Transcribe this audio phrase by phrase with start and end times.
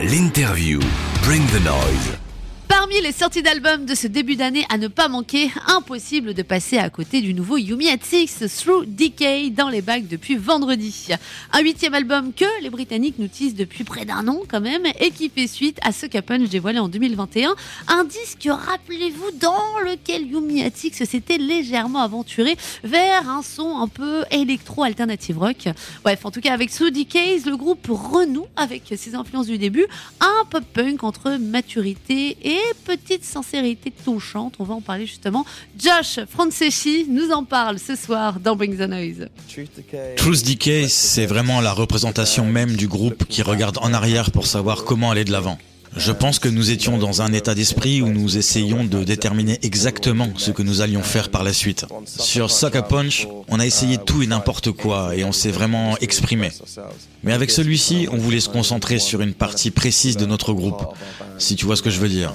[0.00, 0.78] L'interview.
[1.24, 2.27] Bring the noise.
[2.80, 6.78] Parmi les sorties d'albums de ce début d'année à ne pas manquer, impossible de passer
[6.78, 11.08] à côté du nouveau Yumi at Six Through Decay dans les bacs depuis vendredi.
[11.52, 15.10] Un huitième album que les Britanniques nous tisent depuis près d'un an quand même et
[15.10, 17.56] qui fait suite à Sucker Punch dévoilé en 2021.
[17.88, 23.88] Un disque, rappelez-vous, dans lequel Yumi at Six s'était légèrement aventuré vers un son un
[23.88, 25.68] peu électro-alternative rock.
[26.04, 29.86] Bref, en tout cas avec Through Decay, le groupe renoue avec ses influences du début,
[30.20, 34.54] un pop-punk entre maturité et petite sincérité touchante.
[34.58, 35.44] On va en parler justement.
[35.78, 39.28] Josh Franceschi nous en parle ce soir dans Bring the Noise.
[40.16, 44.84] Truth Decay, c'est vraiment la représentation même du groupe qui regarde en arrière pour savoir
[44.84, 45.58] comment aller de l'avant.
[45.96, 50.28] Je pense que nous étions dans un état d'esprit où nous essayions de déterminer exactement
[50.36, 51.86] ce que nous allions faire par la suite.
[52.04, 56.50] Sur Sucker Punch, on a essayé tout et n'importe quoi et on s'est vraiment exprimé.
[57.22, 60.82] Mais avec celui-ci, on voulait se concentrer sur une partie précise de notre groupe,
[61.38, 62.34] si tu vois ce que je veux dire.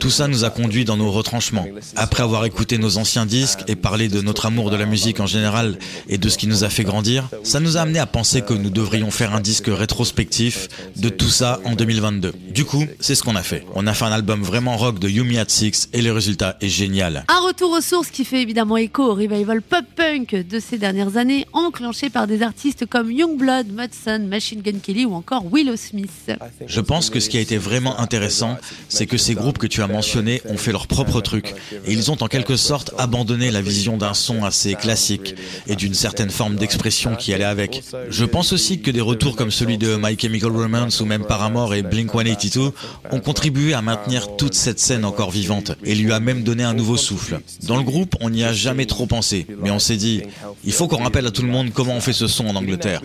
[0.00, 1.66] Tout ça nous a conduit dans nos retranchements.
[1.94, 5.26] Après avoir écouté nos anciens disques et parlé de notre amour de la musique en
[5.26, 8.42] général et de ce qui nous a fait grandir, ça nous a amené à penser
[8.42, 12.32] que nous devrions faire un disque rétrospectif de tout ça en 2022.
[12.52, 13.64] Du coup, c'est ce qu'on a fait.
[13.74, 16.68] On a fait un album vraiment rock de Yumi at Six et le résultat est
[16.68, 17.24] génial.
[17.28, 21.46] Un retour aux sources qui fait évidemment écho au revival pop-punk de ces dernières années,
[21.52, 26.32] enclenché par des artistes comme Youngblood, Mudson, Machine Gun Kelly ou encore Willow Smith.
[26.66, 28.56] Je pense que ce qui a été vraiment intéressant,
[28.88, 31.54] c'est que ces groupes que tu as mentionnés ont fait leur propre truc
[31.86, 35.34] et ils ont en quelque sorte abandonné la vision d'un son assez classique
[35.68, 37.82] et d'une certaine forme d'expression qui allait avec.
[38.08, 41.74] Je pense aussi que des retours comme celui de My Chemical Romance ou même Paramore
[41.74, 42.72] et Blink 182
[43.12, 46.74] ont contribué à maintenir toute cette scène encore vivante et lui a même donné un
[46.74, 47.40] nouveau souffle.
[47.64, 50.22] Dans le groupe, on n'y a jamais trop pensé, mais on s'est dit,
[50.64, 53.02] il faut qu'on rappelle à tout le monde comment on fait ce son en Angleterre.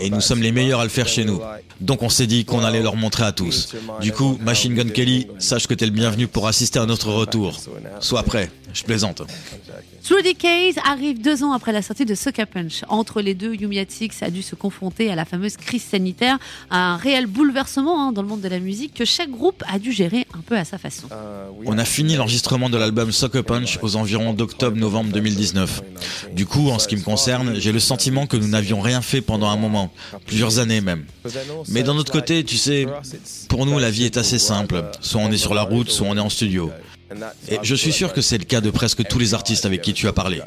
[0.00, 1.40] Et nous sommes les meilleurs à le faire chez nous.
[1.80, 3.74] Donc on s'est dit qu'on allait leur montrer à tous.
[4.02, 7.58] Du coup, Machine Gun Kelly, sache que t'es le bienvenu pour assister à notre retour.
[8.00, 9.22] Sois prêt, je plaisante.
[10.26, 12.82] Decades arrive deux ans après la sortie de Sucker Punch.
[12.88, 16.38] Entre les deux, Yumi at Six a dû se confronter à la fameuse crise sanitaire,
[16.70, 19.92] un réel bouleversement hein, dans le monde de la musique que chaque groupe a dû
[19.92, 21.08] gérer un peu à sa façon.
[21.64, 25.82] On a fini l'enregistrement de l'album Sucker Punch aux environs d'octobre-novembre 2019.
[26.32, 29.20] Du coup, en ce qui me concerne, j'ai le sentiment que nous n'avions rien fait
[29.20, 29.92] pendant un moment,
[30.26, 31.04] plusieurs années même.
[31.68, 32.86] Mais d'un autre côté, tu sais,
[33.48, 34.84] pour nous, la vie est assez simple.
[35.00, 36.70] Soit on est sur la route, soit on est en studio.
[37.48, 39.92] Et je suis sûr que c'est le cas de presque tous les artistes avec qui
[39.92, 40.40] tu as parlé.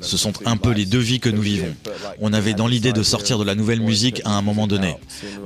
[0.00, 1.74] Ce sont un peu les deux vies que nous vivons.
[2.20, 4.96] On avait dans l'idée de sortir de la nouvelle musique à un moment donné.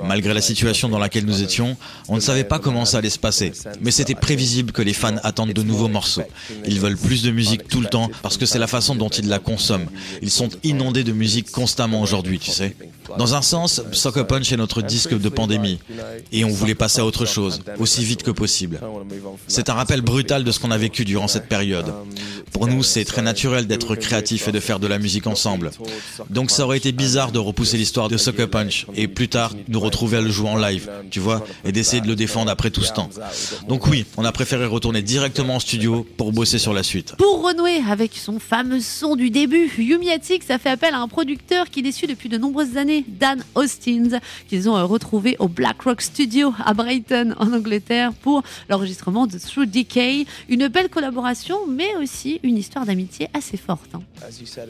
[0.03, 1.77] Malgré la situation dans laquelle nous étions,
[2.07, 3.51] on ne savait pas comment ça allait se passer.
[3.81, 6.23] Mais c'était prévisible que les fans attendent de nouveaux morceaux.
[6.65, 9.27] Ils veulent plus de musique tout le temps parce que c'est la façon dont ils
[9.27, 9.89] la consomment.
[10.21, 12.75] Ils sont inondés de musique constamment aujourd'hui, tu sais.
[13.17, 15.79] Dans un sens, Sucker Punch est notre disque de pandémie.
[16.31, 18.79] Et on voulait passer à autre chose, aussi vite que possible.
[19.47, 21.93] C'est un rappel brutal de ce qu'on a vécu durant cette période.
[22.51, 25.71] Pour nous, c'est très naturel d'être créatif et de faire de la musique ensemble.
[26.29, 29.79] Donc ça aurait été bizarre de repousser l'histoire de Sucker Punch et plus tard nous
[29.79, 32.81] retrouver à le jouer en live, tu vois, et d'essayer de le défendre après tout
[32.81, 33.09] ce temps.
[33.67, 37.15] Donc oui, on a préféré retourner directement en studio pour bosser sur la suite.
[37.17, 40.99] Pour renouer avec son fameux son du début, Yumi at Six a fait appel à
[40.99, 45.81] un producteur qui est depuis de nombreuses années, Dan Austin, qu'ils ont retrouvé au Black
[45.81, 50.25] Rock Studio à Brighton en Angleterre pour l'enregistrement de Through Decay.
[50.49, 53.89] Une belle collaboration, mais aussi une histoire d'amitié assez forte.
[53.93, 54.01] hein.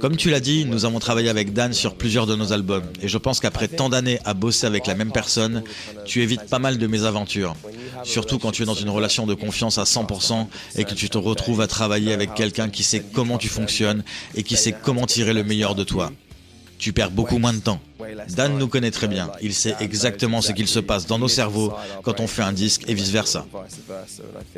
[0.02, 2.84] Comme tu l'as dit, nous avons travaillé avec Dan sur plusieurs de nos albums.
[3.02, 5.64] Et je pense qu'après tant d'années à bosser avec la même personne,
[6.06, 7.56] tu évites pas mal de mésaventures.
[8.04, 11.18] Surtout quand tu es dans une relation de confiance à 100% et que tu te
[11.18, 14.04] retrouves à travailler avec quelqu'un qui sait comment tu fonctionnes
[14.36, 16.12] et qui sait comment tirer le meilleur de toi.
[16.80, 17.82] Tu perds beaucoup moins de temps.
[18.30, 19.30] Dan nous connaît très bien.
[19.42, 21.74] Il sait exactement ce qu'il se passe dans nos cerveaux
[22.04, 23.46] quand on fait un disque et vice-versa.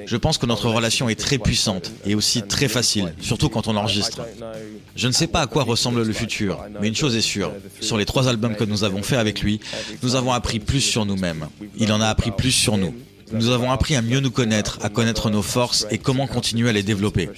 [0.05, 3.75] Je pense que notre relation est très puissante et aussi très facile, surtout quand on
[3.75, 4.21] enregistre.
[4.95, 7.97] Je ne sais pas à quoi ressemble le futur, mais une chose est sûre, sur
[7.97, 9.59] les trois albums que nous avons fait avec lui,
[10.03, 11.47] nous avons appris plus sur nous-mêmes.
[11.77, 12.93] Il en a appris plus sur nous.
[13.33, 16.73] Nous avons appris à mieux nous connaître, à connaître nos forces et comment continuer à
[16.73, 17.29] les développer.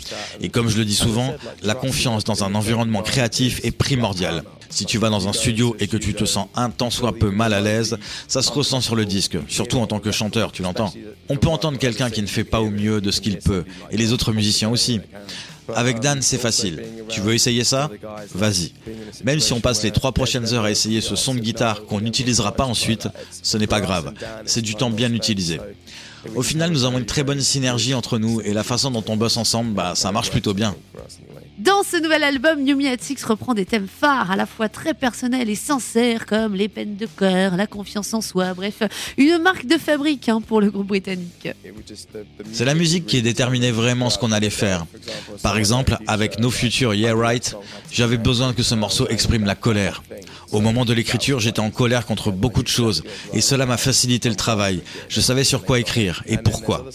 [0.41, 4.43] Et comme je le dis souvent, la confiance dans un environnement créatif est primordiale.
[4.73, 7.29] Si tu vas dans un studio et que tu te sens un tant soit peu
[7.29, 10.63] mal à l'aise, ça se ressent sur le disque, surtout en tant que chanteur, tu
[10.63, 10.91] l'entends.
[11.29, 13.97] On peut entendre quelqu'un qui ne fait pas au mieux de ce qu'il peut, et
[13.97, 14.99] les autres musiciens aussi.
[15.75, 16.83] Avec Dan, c'est facile.
[17.07, 17.91] Tu veux essayer ça?
[18.33, 18.73] Vas-y.
[19.23, 22.01] Même si on passe les trois prochaines heures à essayer ce son de guitare qu'on
[22.01, 23.07] n'utilisera pas ensuite,
[23.43, 24.11] ce n'est pas grave.
[24.45, 25.59] C'est du temps bien utilisé.
[26.35, 29.17] Au final, nous avons une très bonne synergie entre nous et la façon dont on
[29.17, 30.75] bosse ensemble, bah, ça marche plutôt bien.
[31.59, 34.95] Dans ce nouvel album, Yumi at Six reprend des thèmes phares, à la fois très
[34.95, 38.81] personnels et sincères, comme les peines de cœur, la confiance en soi, bref,
[39.17, 41.49] une marque de fabrique hein, pour le groupe britannique.
[42.51, 44.87] C'est la musique qui déterminait vraiment ce qu'on allait faire.
[45.43, 47.55] Par exemple, avec No Future Yeah Right,
[47.91, 50.01] j'avais besoin que ce morceau exprime la colère.
[50.53, 53.03] Au moment de l'écriture, j'étais en colère contre beaucoup de choses,
[53.33, 54.83] et cela m'a facilité le travail.
[55.09, 56.85] Je savais sur quoi écrire et pourquoi.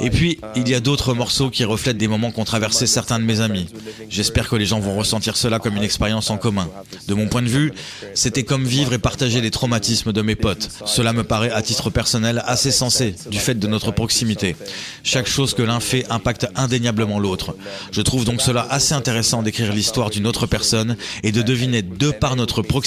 [0.00, 3.24] Et puis, il y a d'autres morceaux qui reflètent des moments qu'ont traversé certains de
[3.24, 3.68] mes amis.
[4.08, 6.70] J'espère que les gens vont ressentir cela comme une expérience en commun.
[7.06, 7.74] De mon point de vue,
[8.14, 10.70] c'était comme vivre et partager les traumatismes de mes potes.
[10.86, 14.56] Cela me paraît à titre personnel assez sensé, du fait de notre proximité.
[15.02, 17.56] Chaque chose que l'un fait impacte indéniablement l'autre.
[17.92, 22.10] Je trouve donc cela assez intéressant d'écrire l'histoire d'une autre personne et de deviner de
[22.10, 22.85] par notre proximité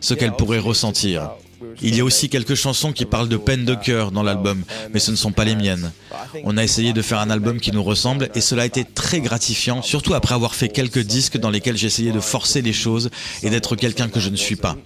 [0.00, 1.30] ce qu'elle pourrait ressentir.
[1.80, 5.00] Il y a aussi quelques chansons qui parlent de peine de cœur dans l'album, mais
[5.00, 5.92] ce ne sont pas les miennes.
[6.44, 9.20] On a essayé de faire un album qui nous ressemble et cela a été très
[9.20, 13.10] gratifiant, surtout après avoir fait quelques disques dans lesquels j'essayais de forcer les choses
[13.42, 14.76] et d'être quelqu'un que je ne suis pas.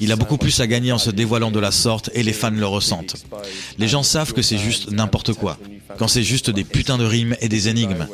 [0.00, 2.50] Il a beaucoup plus à gagner en se dévoilant de la sorte et les fans
[2.50, 3.16] le ressentent.
[3.78, 5.58] Les gens savent que c'est juste n'importe quoi,
[5.98, 8.06] quand c'est juste des putains de rimes et des énigmes.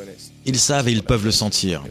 [0.49, 1.83] Ils savent et ils peuvent le sentir.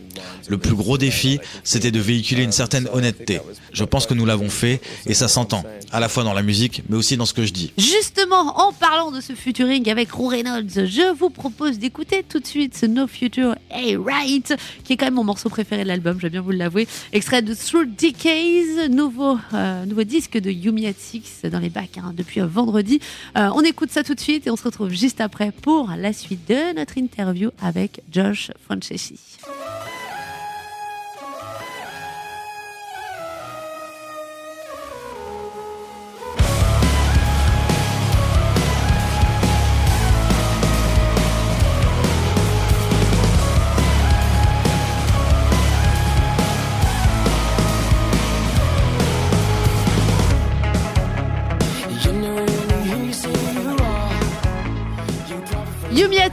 [0.49, 3.39] Le plus gros défi, c'était de véhiculer une certaine honnêteté.
[3.73, 5.63] Je pense que nous l'avons fait et ça s'entend,
[5.93, 7.73] à la fois dans la musique, mais aussi dans ce que je dis.
[7.79, 12.47] Justement, en parlant de ce futuring avec Roux Reynolds, je vous propose d'écouter tout de
[12.49, 16.17] suite ce No Future Hey Right, qui est quand même mon morceau préféré de l'album,
[16.17, 16.89] je vais bien vous l'avouer.
[17.13, 21.99] Extrait de Through Decays, nouveau, euh, nouveau disque de Yumi at Six dans les bacs
[21.99, 22.99] hein, depuis vendredi.
[23.37, 26.13] Euh, on écoute ça tout de suite et on se retrouve juste après pour la
[26.13, 29.15] suite de notre interview avec Josh Franceschi.
[29.15, 29.58] Yumi at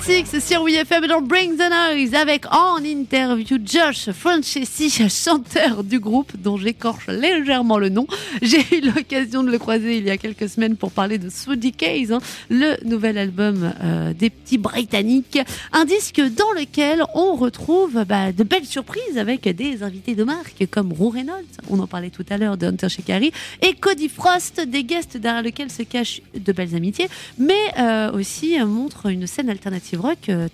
[0.05, 6.31] Six sur WFM dans Bring the Noise avec en interview Josh Franceschi, chanteur du groupe
[6.37, 8.05] dont j'écorche légèrement le nom.
[8.43, 11.71] J'ai eu l'occasion de le croiser il y a quelques semaines pour parler de Swoody
[11.71, 12.19] Case, hein,
[12.51, 15.39] le nouvel album euh, des petits Britanniques.
[15.73, 20.67] Un disque dans lequel on retrouve bah, de belles surprises avec des invités de marque
[20.69, 23.31] comme Roux Reynolds, on en parlait tout à l'heure de Hunter Shikari,
[23.63, 27.07] et Cody Frost, des guests derrière lesquels se cachent de belles amitiés,
[27.39, 29.94] mais euh, aussi montre une scène alternative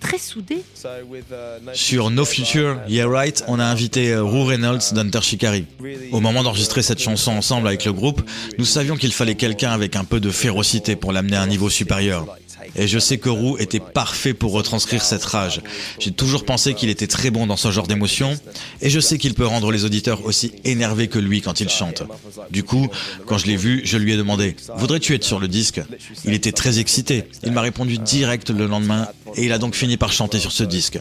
[0.00, 0.62] très soudée.
[1.74, 5.66] Sur No Future, Yeah Right, on a invité euh, Roux Reynolds d'Hunter Shikari.
[6.12, 8.22] Au moment d'enregistrer cette chanson ensemble avec le groupe,
[8.58, 11.70] nous savions qu'il fallait quelqu'un avec un peu de férocité pour l'amener à un niveau
[11.70, 12.26] supérieur.
[12.76, 15.60] Et je sais que Roux était parfait pour retranscrire cette rage.
[15.98, 18.38] J'ai toujours pensé qu'il était très bon dans ce genre d'émotion,
[18.80, 22.02] et je sais qu'il peut rendre les auditeurs aussi énervés que lui quand il chante.
[22.50, 22.88] Du coup,
[23.26, 25.80] quand je l'ai vu, je lui ai demandé Voudrais-tu être sur le disque?
[26.24, 27.24] Il était très excité.
[27.44, 30.64] Il m'a répondu direct le lendemain, et il a donc fini par chanter sur ce
[30.64, 31.00] disque.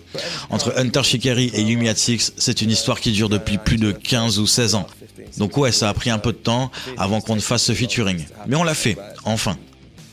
[0.49, 3.91] Entre Hunter Shikari et Yumi at Six, c'est une histoire qui dure depuis plus de
[3.91, 4.87] 15 ou 16 ans.
[5.37, 8.25] Donc ouais, ça a pris un peu de temps avant qu'on ne fasse ce featuring.
[8.47, 9.57] Mais on l'a fait, enfin.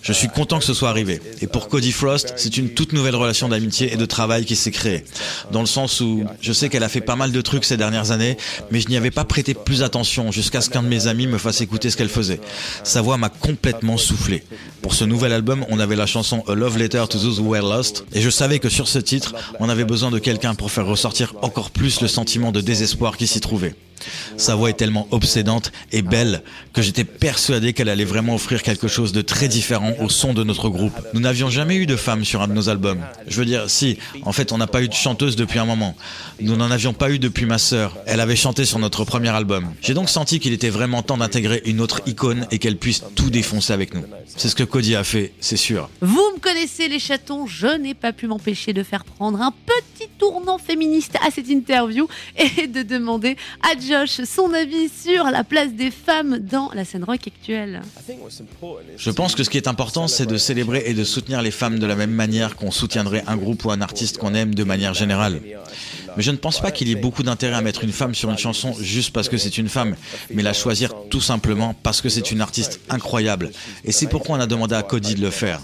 [0.09, 1.21] Je suis content que ce soit arrivé.
[1.43, 4.71] Et pour Cody Frost, c'est une toute nouvelle relation d'amitié et de travail qui s'est
[4.71, 5.05] créée.
[5.53, 8.11] Dans le sens où je sais qu'elle a fait pas mal de trucs ces dernières
[8.11, 8.39] années,
[8.71, 11.37] mais je n'y avais pas prêté plus attention jusqu'à ce qu'un de mes amis me
[11.37, 12.41] fasse écouter ce qu'elle faisait.
[12.85, 14.45] Sa voix m'a complètement soufflé.
[14.81, 17.61] Pour ce nouvel album, on avait la chanson A Love Letter to Those Who Were
[17.61, 20.87] Lost, et je savais que sur ce titre, on avait besoin de quelqu'un pour faire
[20.87, 23.75] ressortir encore plus le sentiment de désespoir qui s'y trouvait.
[24.37, 28.89] Sa voix est tellement obsédante et belle que j'étais persuadé qu'elle allait vraiment offrir quelque
[28.89, 30.95] chose de très différent au son de notre groupe.
[31.15, 33.01] Nous n'avions jamais eu de femme sur un de nos albums.
[33.27, 35.97] Je veux dire, si, en fait, on n'a pas eu de chanteuse depuis un moment.
[36.41, 37.97] Nous n'en avions pas eu depuis ma sœur.
[38.07, 39.73] Elle avait chanté sur notre premier album.
[39.83, 43.31] J'ai donc senti qu'il était vraiment temps d'intégrer une autre icône et qu'elle puisse tout
[43.31, 44.05] défoncer avec nous.
[44.37, 45.91] C'est ce que Cody a fait, c'est sûr.
[46.01, 50.09] Vous me connaissez les chatons, je n'ai pas pu m'empêcher de faire prendre un petit
[50.19, 53.37] tournant féministe à cette interview et de demander
[53.69, 57.81] à Josh son avis sur la place des femmes dans la scène rock actuelle.
[58.97, 61.79] Je pense que ce qui est important, c'est de célébrer et de soutenir les femmes
[61.79, 64.93] de la même manière qu'on soutiendrait un groupe ou un artiste qu'on aime de manière
[64.93, 65.41] générale.
[66.17, 68.31] Mais je ne pense pas qu'il y ait beaucoup d'intérêt à mettre une femme sur
[68.31, 69.97] une chanson juste parce que c'est une femme,
[70.35, 73.51] mais la choisir tout simplement parce que c'est une artiste incroyable.
[73.85, 75.61] Et c'est pourquoi on a demandé à Cody de le faire.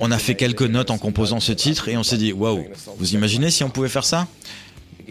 [0.00, 2.64] On a fait quelques notes en composant ce titre et on s'est dit waouh,
[2.98, 4.26] vous imaginez si on pouvait faire ça?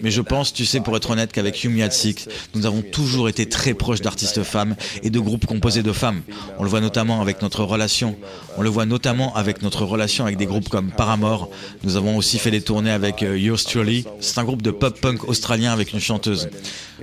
[0.01, 1.81] Mais je pense, tu sais, pour être honnête, qu'avec Yumi
[2.55, 6.21] nous avons toujours été très proches d'artistes femmes et de groupes composés de femmes.
[6.59, 8.15] On le voit notamment avec notre relation.
[8.57, 11.49] On le voit notamment avec notre relation avec des groupes comme Paramore.
[11.83, 14.05] Nous avons aussi fait des tournées avec euh, Yours Truly.
[14.19, 16.49] C'est un groupe de pop-punk australien avec une chanteuse.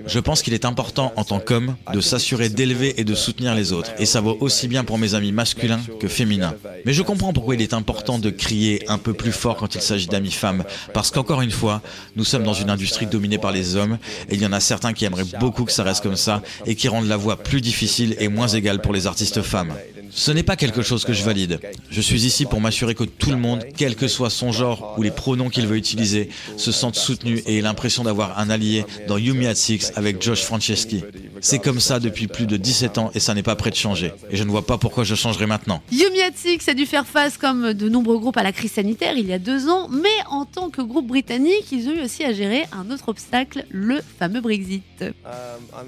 [0.07, 3.73] Je pense qu'il est important en tant qu'homme de s'assurer d'élever et de soutenir les
[3.73, 3.91] autres.
[3.99, 6.55] Et ça vaut aussi bien pour mes amis masculins que féminins.
[6.85, 9.81] Mais je comprends pourquoi il est important de crier un peu plus fort quand il
[9.81, 10.65] s'agit d'amis femmes.
[10.95, 11.83] Parce qu'encore une fois,
[12.17, 14.93] nous sommes dans une industrie dominée par les hommes et il y en a certains
[14.93, 18.15] qui aimeraient beaucoup que ça reste comme ça et qui rendent la voix plus difficile
[18.21, 19.73] et moins égale pour les artistes femmes.
[20.11, 21.61] Ce n'est pas quelque chose que je valide.
[21.91, 25.03] Je suis ici pour m'assurer que tout le monde, quel que soit son genre ou
[25.03, 29.19] les pronoms qu'il veut utiliser, se sente soutenu et ait l'impression d'avoir un allié dans
[29.19, 31.03] Yumi at Six avec Josh Franceschi.
[31.41, 34.13] C'est comme ça depuis plus de 17 ans et ça n'est pas prêt de changer.
[34.31, 35.83] Et je ne vois pas pourquoi je changerai maintenant.
[35.93, 39.17] Yumi at Six a dû faire face, comme de nombreux groupes, à la crise sanitaire
[39.17, 42.25] il y a deux ans, mais en tant que groupe britannique, ils ont eu aussi
[42.25, 44.83] à gérer un autre obstacle, le fameux Brexit.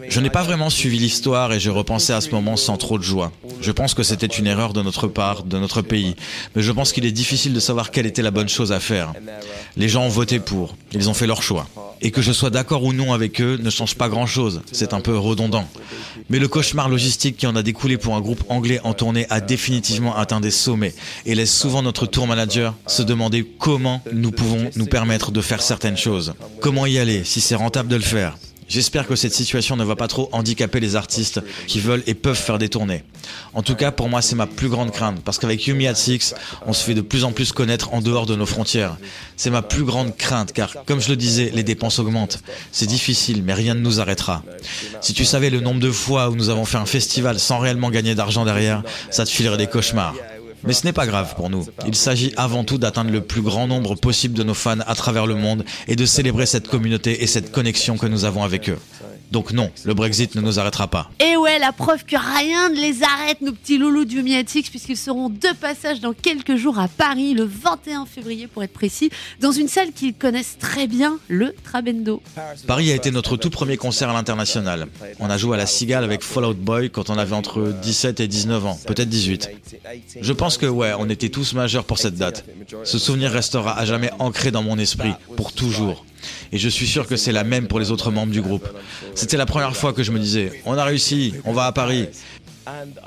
[0.09, 3.03] Je n'ai pas vraiment suivi l'histoire et je repensais à ce moment sans trop de
[3.03, 3.33] joie.
[3.61, 6.17] Je pense que c'était une erreur de notre part, de notre pays,
[6.57, 9.13] mais je pense qu'il est difficile de savoir quelle était la bonne chose à faire.
[9.77, 11.69] Les gens ont voté pour, ils ont fait leur choix.
[12.03, 15.01] Et que je sois d'accord ou non avec eux ne change pas grand-chose, c'est un
[15.01, 15.69] peu redondant.
[16.29, 19.41] Mais le cauchemar logistique qui en a découlé pour un groupe anglais en tournée a
[19.41, 24.71] définitivement atteint des sommets et laisse souvent notre tour manager se demander comment nous pouvons
[24.75, 26.35] nous permettre de faire certaines choses.
[26.61, 28.37] Comment y aller si c'est rentable de le faire?
[28.71, 32.39] J'espère que cette situation ne va pas trop handicaper les artistes qui veulent et peuvent
[32.39, 33.03] faire des tournées.
[33.53, 36.37] En tout cas, pour moi, c'est ma plus grande crainte, parce qu'avec Yumi at Six,
[36.67, 38.97] on se fait de plus en plus connaître en dehors de nos frontières.
[39.37, 42.39] C'est ma plus grande crainte, car comme je le disais, les dépenses augmentent.
[42.71, 44.45] C'est difficile, mais rien ne nous arrêtera.
[45.01, 47.91] Si tu savais le nombre de fois où nous avons fait un festival sans réellement
[47.91, 50.15] gagner d'argent derrière, ça te filerait des cauchemars.
[50.65, 51.67] Mais ce n'est pas grave pour nous.
[51.87, 55.27] Il s'agit avant tout d'atteindre le plus grand nombre possible de nos fans à travers
[55.27, 58.79] le monde et de célébrer cette communauté et cette connexion que nous avons avec eux.
[59.31, 61.11] Donc non, le Brexit ne nous arrêtera pas.
[61.21, 64.97] Et ouais, la preuve que rien ne les arrête, nos petits loulous du Miatix, puisqu'ils
[64.97, 69.11] seront de passage dans quelques jours à Paris, le 21 février pour être précis,
[69.41, 72.23] dans une salle qu'ils connaissent très bien, le Trabendo.
[72.67, 74.89] Paris a été notre tout premier concert à l'international.
[75.21, 78.29] On a joué à la Cigale avec Fallout Boy quand on avait entre 17 et
[78.29, 79.51] 19 ans, peut-être 18.
[80.21, 82.45] Je pense que ouais, on était tous majeurs pour cette date.
[82.85, 86.05] Ce souvenir restera à jamais ancré dans mon esprit, pour toujours.
[86.53, 88.69] Et je suis sûr que c'est la même pour les autres membres du groupe.
[89.15, 92.09] C'était la première fois que je me disais, on a réussi, on va à Paris.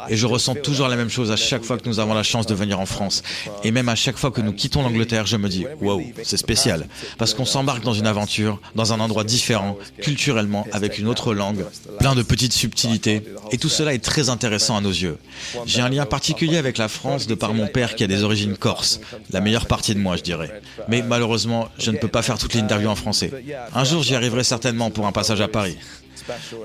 [0.09, 2.45] Et je ressens toujours la même chose à chaque fois que nous avons la chance
[2.45, 3.23] de venir en France.
[3.63, 6.87] Et même à chaque fois que nous quittons l'Angleterre, je me dis, wow, c'est spécial.
[7.17, 11.65] Parce qu'on s'embarque dans une aventure, dans un endroit différent, culturellement, avec une autre langue,
[11.99, 13.23] plein de petites subtilités.
[13.51, 15.17] Et tout cela est très intéressant à nos yeux.
[15.65, 18.57] J'ai un lien particulier avec la France de par mon père qui a des origines
[18.57, 18.99] corses.
[19.31, 20.61] La meilleure partie de moi, je dirais.
[20.87, 23.31] Mais malheureusement, je ne peux pas faire toute l'interview en français.
[23.73, 25.77] Un jour, j'y arriverai certainement pour un passage à Paris.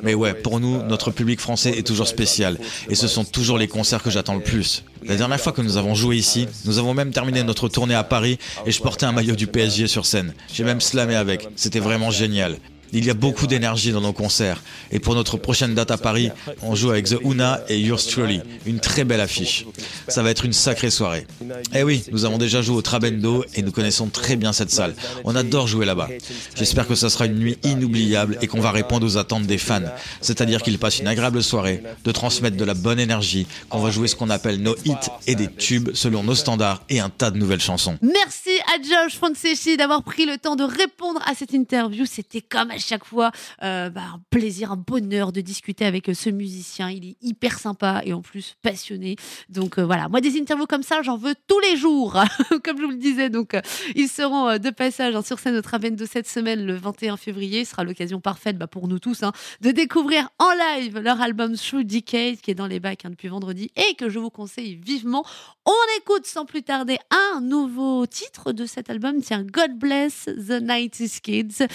[0.03, 2.59] Mais ouais, pour nous, notre public français est toujours spécial.
[2.89, 4.85] Et ce sont toujours les concerts que j'attends le plus.
[5.05, 8.05] La dernière fois que nous avons joué ici, nous avons même terminé notre tournée à
[8.05, 10.35] Paris et je portais un maillot du PSG sur scène.
[10.53, 11.49] J'ai même slamé avec.
[11.57, 12.59] C'était vraiment génial.
[12.93, 14.63] Il y a beaucoup d'énergie dans nos concerts.
[14.91, 16.31] Et pour notre prochaine date à Paris,
[16.63, 18.41] on joue avec The Una et Yours Truly.
[18.67, 19.67] Une très belle affiche.
[20.09, 21.27] Ça va être une sacrée soirée.
[21.75, 24.95] Eh oui, nous avons déjà joué au Trabendo et nous connaissons très bien cette salle.
[25.25, 26.09] On adore jouer là-bas.
[26.55, 29.81] J'espère que ça sera une nuit inoubliable et qu'on va répondre aux attentes des fans.
[30.21, 34.09] C'est-à-dire qu'ils passent une agréable soirée, de transmettre de la bonne énergie, qu'on va jouer
[34.09, 34.95] ce qu'on appelle nos hits
[35.27, 37.99] et des tubes selon nos standards et un tas de nouvelles chansons.
[38.03, 42.05] Merci à Josh Franceschi d'avoir pris le temps de répondre à cette interview.
[42.07, 43.31] C'était comme chaque fois
[43.63, 46.91] euh, bah, un plaisir, un bonheur de discuter avec euh, ce musicien.
[46.91, 49.17] Il est hyper sympa et en plus passionné.
[49.49, 52.23] Donc euh, voilà, moi des interviews comme ça, j'en veux tous les jours,
[52.65, 53.31] comme je vous le disais.
[53.31, 53.57] Donc
[53.95, 57.65] ils seront de passage hein, sur scène au de cette semaine le 21 février.
[57.65, 61.55] Ce sera l'occasion parfaite bah, pour nous tous hein, de découvrir en live leur album
[61.57, 64.77] Through Decade qui est dans les bacs hein, depuis vendredi et que je vous conseille
[64.77, 65.25] vivement.
[65.67, 69.21] On écoute sans plus tarder un nouveau titre de cet album.
[69.21, 71.67] Tiens, God Bless the 90s Kids.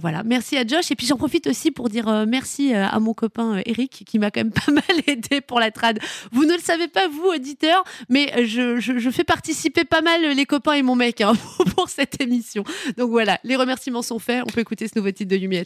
[0.00, 0.90] voilà, merci à Josh.
[0.90, 4.04] Et puis j'en profite aussi pour dire euh, merci euh, à mon copain euh, Eric
[4.06, 5.98] qui m'a quand même pas mal aidé pour la trad.
[6.32, 10.74] Vous ne le savez pas, vous, auditeurs, mais je, fais participer pas mal les copains
[10.74, 11.32] et mon mec hein,
[11.76, 12.64] pour cette émission.
[12.96, 14.42] Donc voilà, les remerciements sont faits.
[14.46, 15.56] On peut écouter ce nouveau titre de Yumi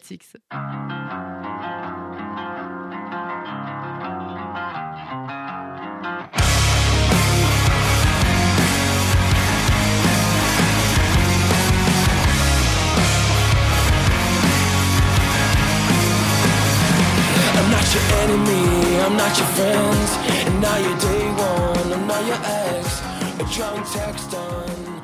[17.94, 20.09] your enemy, I'm not your friend.
[20.47, 23.00] And now you're day one, I'm not your ex.
[23.40, 25.00] A drunk text on.